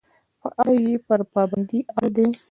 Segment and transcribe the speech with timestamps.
[0.41, 2.27] په اړه یې پر پابندۍ اړ دي.